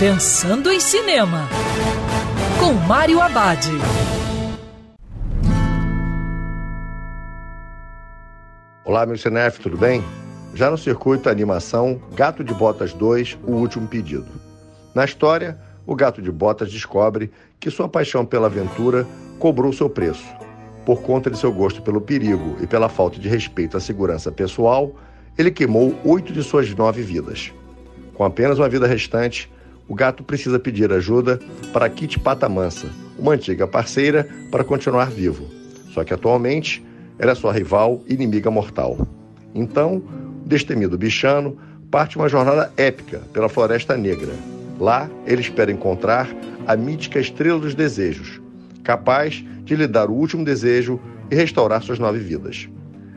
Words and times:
Pensando 0.00 0.72
em 0.72 0.80
Cinema, 0.80 1.46
com 2.58 2.72
Mário 2.72 3.20
Abad. 3.20 3.66
Olá, 8.82 9.04
meu 9.04 9.18
cinef, 9.18 9.60
tudo 9.60 9.76
bem? 9.76 10.02
Já 10.54 10.70
no 10.70 10.78
circuito 10.78 11.28
a 11.28 11.32
animação 11.32 12.00
Gato 12.14 12.42
de 12.42 12.54
Botas 12.54 12.94
2, 12.94 13.40
O 13.46 13.50
Último 13.50 13.86
Pedido. 13.86 14.24
Na 14.94 15.04
história, 15.04 15.58
o 15.86 15.94
Gato 15.94 16.22
de 16.22 16.32
Botas 16.32 16.72
descobre 16.72 17.30
que 17.60 17.70
sua 17.70 17.86
paixão 17.86 18.24
pela 18.24 18.46
aventura 18.46 19.06
cobrou 19.38 19.70
seu 19.70 19.90
preço. 19.90 20.24
Por 20.86 21.02
conta 21.02 21.30
de 21.30 21.36
seu 21.36 21.52
gosto 21.52 21.82
pelo 21.82 22.00
perigo 22.00 22.56
e 22.62 22.66
pela 22.66 22.88
falta 22.88 23.20
de 23.20 23.28
respeito 23.28 23.76
à 23.76 23.80
segurança 23.80 24.32
pessoal, 24.32 24.94
ele 25.36 25.50
queimou 25.50 25.94
oito 26.06 26.32
de 26.32 26.42
suas 26.42 26.74
nove 26.74 27.02
vidas. 27.02 27.52
Com 28.14 28.24
apenas 28.24 28.58
uma 28.58 28.68
vida 28.70 28.86
restante, 28.86 29.50
o 29.90 29.94
gato 29.96 30.22
precisa 30.22 30.56
pedir 30.56 30.92
ajuda 30.92 31.40
para 31.72 31.90
Kit 31.90 32.16
Patamansa, 32.20 32.86
uma 33.18 33.32
antiga 33.32 33.66
parceira, 33.66 34.24
para 34.48 34.62
continuar 34.62 35.10
vivo. 35.10 35.48
Só 35.92 36.04
que 36.04 36.14
atualmente 36.14 36.80
ela 37.18 37.32
é 37.32 37.34
sua 37.34 37.52
rival 37.52 38.00
e 38.06 38.14
inimiga 38.14 38.52
mortal. 38.52 38.96
Então, 39.52 39.96
o 39.96 40.48
destemido 40.48 40.96
bichano 40.96 41.58
parte 41.90 42.16
uma 42.16 42.28
jornada 42.28 42.72
épica 42.76 43.20
pela 43.32 43.48
Floresta 43.48 43.96
Negra. 43.96 44.32
Lá, 44.78 45.10
ele 45.26 45.40
espera 45.40 45.72
encontrar 45.72 46.28
a 46.68 46.76
mítica 46.76 47.18
Estrela 47.18 47.58
dos 47.58 47.74
Desejos, 47.74 48.40
capaz 48.84 49.44
de 49.64 49.74
lhe 49.74 49.88
dar 49.88 50.08
o 50.08 50.14
último 50.14 50.44
desejo 50.44 51.00
e 51.32 51.34
restaurar 51.34 51.82
suas 51.82 51.98
nove 51.98 52.20
vidas. 52.20 52.68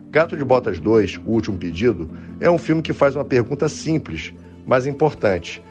Gato 0.10 0.36
de 0.36 0.44
Botas 0.44 0.80
2, 0.80 1.22
O 1.24 1.34
Último 1.34 1.56
Pedido, 1.56 2.10
é 2.40 2.50
um 2.50 2.58
filme 2.58 2.82
que 2.82 2.94
faz 2.94 3.16
uma 3.16 3.24
pergunta 3.24 3.70
simples, 3.70 4.34
mas 4.66 4.88
importante. 4.88 5.62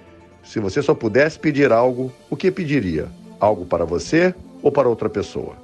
Se 0.43 0.61
você 0.61 0.83
só 0.83 0.95
pudesse 0.95 1.39
pedir 1.39 1.73
algo, 1.73 2.13
o 2.29 2.37
que 2.37 2.51
pediria? 2.51 3.09
Algo 3.39 3.65
para 3.65 3.85
você 3.85 4.35
ou 4.63 4.71
para 4.71 4.89
outra 4.89 5.09
pessoa? 5.09 5.57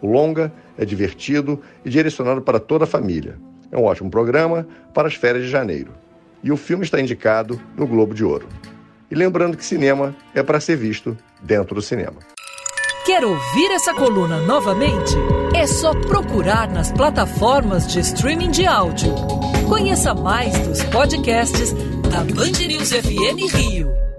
O 0.00 0.06
longa 0.06 0.52
é 0.76 0.84
divertido 0.84 1.60
e 1.84 1.90
direcionado 1.90 2.42
para 2.42 2.58
toda 2.58 2.84
a 2.84 2.86
família. 2.86 3.36
É 3.70 3.76
um 3.76 3.84
ótimo 3.84 4.10
programa 4.10 4.66
para 4.92 5.08
as 5.08 5.14
férias 5.14 5.44
de 5.44 5.50
janeiro. 5.50 5.92
E 6.42 6.50
o 6.50 6.56
filme 6.56 6.84
está 6.84 7.00
indicado 7.00 7.60
no 7.76 7.86
Globo 7.86 8.14
de 8.14 8.24
Ouro. 8.24 8.46
E 9.10 9.14
lembrando 9.14 9.56
que 9.56 9.64
cinema 9.64 10.16
é 10.34 10.42
para 10.42 10.60
ser 10.60 10.76
visto 10.76 11.16
dentro 11.40 11.74
do 11.74 11.82
cinema. 11.82 12.16
Quer 13.04 13.24
ouvir 13.24 13.70
essa 13.72 13.92
coluna 13.94 14.40
novamente? 14.40 15.14
É 15.54 15.66
só 15.66 15.92
procurar 15.92 16.70
nas 16.70 16.90
plataformas 16.92 17.86
de 17.86 18.00
streaming 18.00 18.50
de 18.50 18.64
áudio. 18.64 19.14
Conheça 19.68 20.14
mais 20.14 20.56
dos 20.66 20.82
podcasts 20.84 21.72
da 22.10 22.24
Band 22.34 22.66
News 22.66 22.92
FM 22.92 23.54
Rio. 23.54 24.11